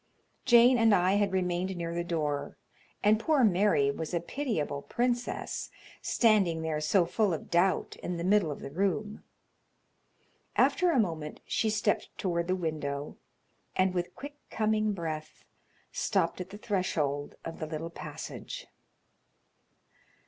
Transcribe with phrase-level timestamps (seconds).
[0.45, 2.57] Jane and I had remained near the door,
[3.03, 5.69] and poor Mary was a pitiable princess,
[6.01, 9.23] standing there so full of doubt in the middle of the room.
[10.55, 13.19] After a moment she stepped toward the window,
[13.75, 15.43] and, with quick coming breath,
[15.91, 18.65] stopped at the threshold of the little passage.